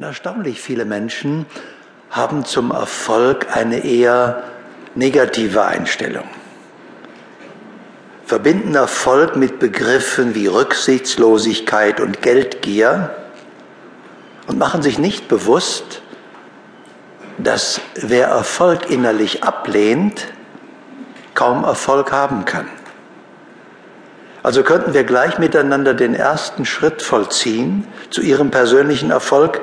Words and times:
Erstaunlich 0.00 0.62
viele 0.62 0.86
Menschen 0.86 1.44
haben 2.08 2.46
zum 2.46 2.70
Erfolg 2.70 3.54
eine 3.54 3.84
eher 3.84 4.44
negative 4.94 5.62
Einstellung. 5.62 6.24
Verbinden 8.24 8.74
Erfolg 8.74 9.36
mit 9.36 9.58
Begriffen 9.58 10.34
wie 10.34 10.46
Rücksichtslosigkeit 10.46 12.00
und 12.00 12.22
Geldgier 12.22 13.14
und 14.46 14.58
machen 14.58 14.80
sich 14.80 14.98
nicht 14.98 15.28
bewusst, 15.28 16.00
dass 17.36 17.82
wer 17.94 18.28
Erfolg 18.28 18.88
innerlich 18.88 19.44
ablehnt, 19.44 20.28
kaum 21.34 21.62
Erfolg 21.62 22.10
haben 22.10 22.46
kann. 22.46 22.70
Also 24.42 24.62
könnten 24.62 24.94
wir 24.94 25.04
gleich 25.04 25.38
miteinander 25.38 25.92
den 25.92 26.14
ersten 26.14 26.64
Schritt 26.64 27.02
vollziehen 27.02 27.86
zu 28.08 28.22
Ihrem 28.22 28.50
persönlichen 28.50 29.10
Erfolg, 29.10 29.60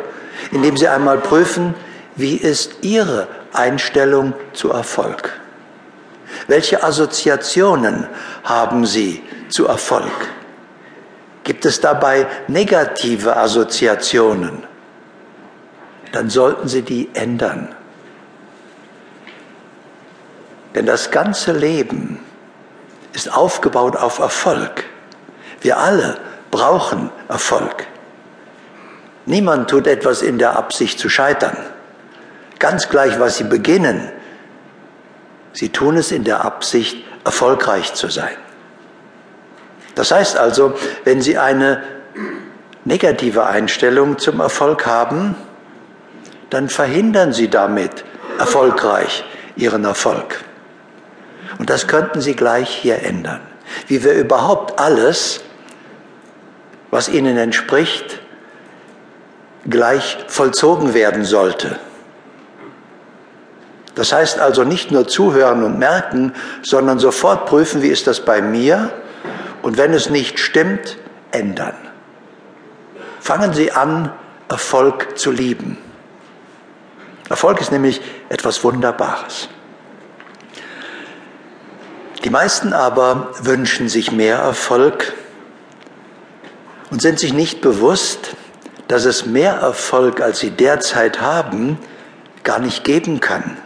indem 0.52 0.78
Sie 0.78 0.88
einmal 0.88 1.18
prüfen, 1.18 1.74
wie 2.16 2.36
ist 2.36 2.78
Ihre 2.82 3.28
Einstellung 3.54 4.34
zu 4.54 4.72
Erfolg? 4.72 5.40
Welche 6.48 6.84
Assoziationen 6.84 8.08
haben 8.44 8.86
Sie 8.86 9.24
zu 9.50 9.68
Erfolg? 9.68 10.12
Gibt 11.44 11.66
es 11.66 11.80
dabei 11.80 12.28
negative 12.48 13.38
Assoziationen? 13.38 14.64
Dann 16.12 16.30
sollten 16.30 16.68
Sie 16.68 16.82
die 16.82 17.10
ändern. 17.14 17.74
Denn 20.76 20.86
das 20.86 21.12
ganze 21.12 21.54
Leben 21.54 22.20
ist 23.14 23.34
aufgebaut 23.34 23.96
auf 23.96 24.20
Erfolg. 24.20 24.84
Wir 25.62 25.78
alle 25.78 26.20
brauchen 26.52 27.10
Erfolg. 27.28 27.88
Niemand 29.28 29.70
tut 29.70 29.88
etwas 29.88 30.22
in 30.22 30.40
der 30.40 30.56
Absicht 30.56 30.98
zu 30.98 31.10
scheitern. 31.10 31.58
Ganz 32.60 32.90
gleich, 32.90 33.20
was 33.20 33.38
sie 33.38 33.44
beginnen, 33.44 34.10
sie 35.54 35.70
tun 35.70 35.98
es 35.98 36.12
in 36.12 36.24
der 36.24 36.44
Absicht, 36.44 37.06
erfolgreich 37.26 37.94
zu 37.94 38.08
sein. 38.08 38.38
Das 39.96 40.12
heißt 40.12 40.38
also, 40.38 40.76
wenn 41.04 41.22
Sie 41.22 41.38
eine 41.38 41.84
negative 42.86 43.46
Einstellung 43.48 44.18
zum 44.18 44.40
Erfolg 44.40 44.86
haben, 44.86 45.36
dann 46.52 46.70
verhindern 46.70 47.34
Sie 47.34 47.50
damit 47.50 48.06
erfolgreich 48.40 49.26
Ihren 49.56 49.84
Erfolg. 49.84 50.46
Und 51.58 51.70
das 51.70 51.88
könnten 51.88 52.22
Sie 52.22 52.36
gleich 52.36 52.70
hier 52.70 53.04
ändern. 53.04 53.42
Wie 53.88 54.04
wir 54.04 54.14
überhaupt 54.14 54.80
alles, 54.80 55.42
was 56.92 57.10
Ihnen 57.10 57.36
entspricht, 57.36 58.22
gleich 59.70 60.18
vollzogen 60.28 60.94
werden 60.94 61.26
sollte. 61.26 61.78
Das 63.96 64.14
heißt 64.14 64.40
also 64.40 64.64
nicht 64.64 64.92
nur 64.92 65.08
zuhören 65.08 65.64
und 65.64 65.80
merken, 65.80 66.34
sondern 66.62 67.00
sofort 67.00 67.48
prüfen, 67.48 67.82
wie 67.82 67.88
ist 67.88 68.06
das 68.06 68.24
bei 68.24 68.42
mir 68.42 68.92
und 69.64 69.78
wenn 69.78 69.94
es 69.94 70.10
nicht 70.10 70.40
stimmt, 70.40 70.98
ändern. 71.32 71.76
Fangen 73.20 73.54
Sie 73.54 73.72
an, 73.72 74.14
Erfolg 74.50 75.18
zu 75.18 75.32
lieben. 75.32 75.78
Erfolg 77.28 77.60
ist 77.60 77.72
nämlich 77.72 78.00
etwas 78.30 78.64
Wunderbares. 78.64 79.50
Die 82.24 82.30
meisten 82.30 82.72
aber 82.72 83.30
wünschen 83.42 83.90
sich 83.90 84.12
mehr 84.12 84.38
Erfolg 84.38 85.14
und 86.90 87.02
sind 87.02 87.20
sich 87.20 87.34
nicht 87.34 87.62
bewusst, 87.62 88.37
dass 88.88 89.06
es 89.06 89.26
mehr 89.26 89.54
Erfolg, 89.54 90.22
als 90.22 90.40
sie 90.40 90.52
derzeit 90.52 91.22
haben, 91.22 91.78
gar 92.44 92.60
nicht 92.60 92.84
geben 92.84 93.20
kann. 93.20 93.58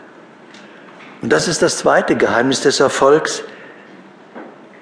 Und 1.22 1.32
das 1.32 1.48
ist 1.48 1.62
das 1.62 1.78
zweite 1.78 2.16
Geheimnis 2.16 2.62
des 2.62 2.80
Erfolgs. 2.80 3.44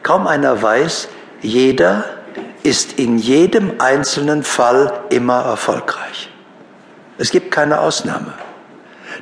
Kaum 0.03 0.28
einer 0.28 0.62
weiß, 0.62 1.09
jeder 1.41 2.06
ist 2.64 2.97
in 3.00 3.18
jedem 3.18 3.74
einzelnen 3.80 4.44
Fall 4.44 5.02
immer 5.09 5.41
erfolgreich. 5.44 6.31
Es 7.18 7.31
gibt 7.31 7.52
keine 7.52 7.80
Ausnahme. 7.80 8.34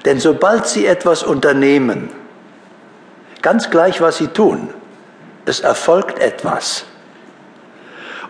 Denn 0.05 0.19
sobald 0.19 0.67
Sie 0.67 0.85
etwas 0.85 1.23
unternehmen, 1.23 2.09
ganz 3.41 3.71
gleich, 3.71 4.01
was 4.01 4.17
Sie 4.17 4.27
tun, 4.27 4.69
es 5.45 5.61
erfolgt 5.61 6.19
etwas. 6.19 6.85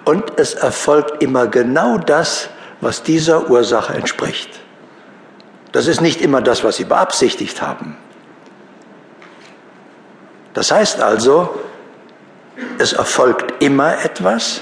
Und 0.06 0.40
es 0.40 0.54
erfolgt 0.54 1.22
immer 1.22 1.48
genau 1.48 1.98
das, 1.98 2.50
was 2.82 3.04
dieser 3.04 3.50
Ursache 3.50 3.94
entspricht. 3.94 4.60
Das 5.72 5.88
ist 5.88 6.02
nicht 6.02 6.22
immer 6.22 6.42
das, 6.42 6.64
was 6.64 6.78
Sie 6.78 6.86
beabsichtigt 6.86 7.62
haben. 7.62 7.98
Das 10.54 10.72
heißt 10.72 11.02
also, 11.02 11.60
es 12.80 12.94
erfolgt 12.94 13.62
immer 13.64 14.04
etwas 14.04 14.62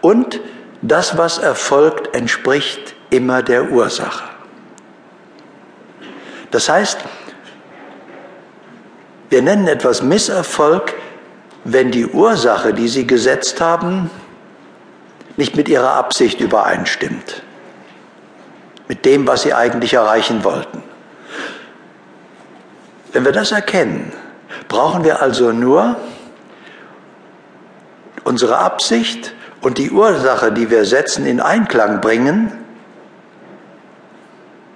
und 0.00 0.40
das, 0.82 1.16
was 1.16 1.38
erfolgt, 1.38 2.14
entspricht 2.14 2.94
immer 3.10 3.42
der 3.42 3.70
Ursache. 3.70 4.24
Das 6.50 6.68
heißt, 6.68 6.98
wir 9.30 9.42
nennen 9.42 9.68
etwas 9.68 10.02
Misserfolg, 10.02 10.94
wenn 11.64 11.90
die 11.90 12.06
Ursache, 12.06 12.72
die 12.72 12.88
Sie 12.88 13.06
gesetzt 13.06 13.60
haben, 13.60 14.10
nicht 15.38 15.56
mit 15.56 15.68
Ihrer 15.68 15.92
Absicht 15.92 16.40
übereinstimmt, 16.40 17.42
mit 18.88 19.04
dem, 19.04 19.26
was 19.26 19.42
Sie 19.42 19.54
eigentlich 19.54 19.94
erreichen 19.94 20.42
wollten. 20.42 20.82
Wenn 23.12 23.24
wir 23.24 23.30
das 23.30 23.52
erkennen, 23.52 24.12
brauchen 24.66 25.04
wir 25.04 25.22
also 25.22 25.52
nur 25.52 25.96
unsere 28.24 28.58
Absicht 28.58 29.32
und 29.60 29.78
die 29.78 29.92
Ursache, 29.92 30.50
die 30.52 30.70
wir 30.70 30.84
setzen, 30.84 31.24
in 31.24 31.40
Einklang 31.40 32.00
bringen 32.00 32.52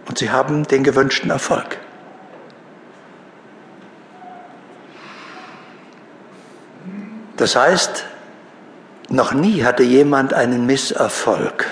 und 0.07 0.17
Sie 0.17 0.31
haben 0.31 0.63
den 0.69 0.85
gewünschten 0.85 1.31
Erfolg. 1.31 1.79
Das 7.37 7.57
heißt, 7.57 8.07
noch 9.09 9.33
nie 9.33 9.65
hatte 9.65 9.83
jemand 9.83 10.35
einen 10.35 10.67
Misserfolg, 10.67 11.67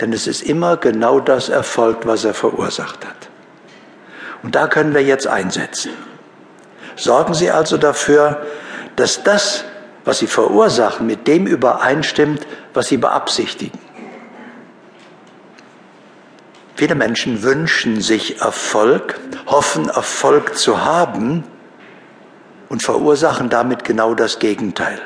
denn 0.00 0.12
es 0.12 0.26
ist 0.26 0.42
immer 0.42 0.76
genau 0.76 1.20
das 1.20 1.48
Erfolg, 1.48 2.06
was 2.06 2.24
er 2.24 2.34
verursacht 2.34 3.06
hat. 3.06 3.28
Und 4.42 4.54
da 4.54 4.68
können 4.68 4.94
wir 4.94 5.02
jetzt 5.02 5.26
einsetzen. 5.26 5.92
Sorgen 6.96 7.34
Sie 7.34 7.50
also 7.50 7.76
dafür, 7.76 8.46
dass 8.96 9.22
das, 9.22 9.64
was 10.04 10.18
Sie 10.18 10.26
verursachen, 10.26 11.06
mit 11.06 11.26
dem 11.26 11.46
übereinstimmt, 11.46 12.46
was 12.74 12.88
Sie 12.88 12.96
beabsichtigen. 12.96 13.78
Viele 16.74 16.94
Menschen 16.94 17.42
wünschen 17.42 18.00
sich 18.00 18.40
Erfolg, 18.40 19.18
hoffen 19.46 19.88
Erfolg 19.88 20.56
zu 20.56 20.84
haben 20.84 21.42
und 22.68 22.82
verursachen 22.82 23.48
damit 23.48 23.84
genau 23.84 24.14
das 24.14 24.38
Gegenteil. 24.38 25.00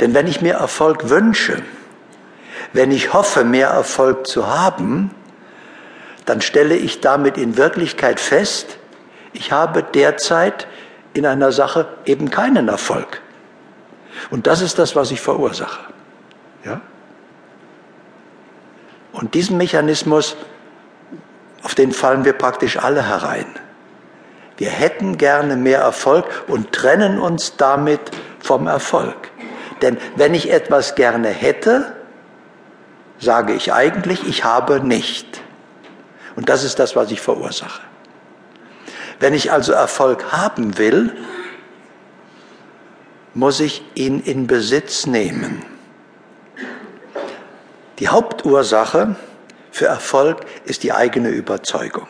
Denn 0.00 0.14
wenn 0.14 0.26
ich 0.26 0.40
mir 0.40 0.54
Erfolg 0.54 1.08
wünsche, 1.08 1.62
wenn 2.72 2.90
ich 2.90 3.12
hoffe, 3.12 3.44
mehr 3.44 3.68
Erfolg 3.68 4.26
zu 4.26 4.46
haben, 4.46 5.10
dann 6.24 6.40
stelle 6.40 6.76
ich 6.76 7.00
damit 7.00 7.36
in 7.36 7.56
Wirklichkeit 7.56 8.20
fest, 8.20 8.78
ich 9.32 9.52
habe 9.52 9.82
derzeit 9.82 10.66
in 11.14 11.26
einer 11.26 11.52
Sache 11.52 11.88
eben 12.04 12.30
keinen 12.30 12.68
Erfolg. 12.68 13.20
Und 14.30 14.46
das 14.46 14.60
ist 14.60 14.78
das, 14.78 14.94
was 14.94 15.10
ich 15.10 15.20
verursache. 15.20 15.92
Ja? 16.64 16.80
Und 19.12 19.34
diesen 19.34 19.56
Mechanismus, 19.56 20.36
auf 21.62 21.74
den 21.74 21.92
fallen 21.92 22.24
wir 22.24 22.32
praktisch 22.32 22.78
alle 22.78 23.06
herein. 23.06 23.46
Wir 24.56 24.70
hätten 24.70 25.18
gerne 25.18 25.56
mehr 25.56 25.80
Erfolg 25.80 26.26
und 26.46 26.72
trennen 26.72 27.18
uns 27.18 27.56
damit 27.56 28.00
vom 28.40 28.66
Erfolg. 28.66 29.31
Denn 29.82 29.98
wenn 30.16 30.32
ich 30.32 30.50
etwas 30.50 30.94
gerne 30.94 31.28
hätte, 31.28 31.94
sage 33.18 33.52
ich 33.52 33.72
eigentlich, 33.72 34.26
ich 34.26 34.44
habe 34.44 34.80
nicht. 34.80 35.42
Und 36.36 36.48
das 36.48 36.64
ist 36.64 36.78
das, 36.78 36.96
was 36.96 37.10
ich 37.10 37.20
verursache. 37.20 37.82
Wenn 39.20 39.34
ich 39.34 39.52
also 39.52 39.72
Erfolg 39.72 40.32
haben 40.32 40.78
will, 40.78 41.12
muss 43.34 43.60
ich 43.60 43.84
ihn 43.94 44.20
in 44.20 44.46
Besitz 44.46 45.06
nehmen. 45.06 45.62
Die 47.98 48.08
Hauptursache 48.08 49.16
für 49.70 49.86
Erfolg 49.86 50.40
ist 50.64 50.82
die 50.82 50.92
eigene 50.92 51.30
Überzeugung. 51.30 52.06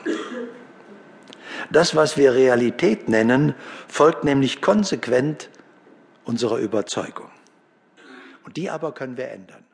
Das, 1.70 1.94
was 1.96 2.16
wir 2.16 2.34
Realität 2.34 3.08
nennen, 3.08 3.54
folgt 3.88 4.24
nämlich 4.24 4.60
konsequent 4.60 5.48
unserer 6.24 6.58
Überzeugung. 6.58 7.31
Und 8.44 8.56
die 8.56 8.70
aber 8.70 8.92
können 8.92 9.16
wir 9.16 9.30
ändern. 9.30 9.64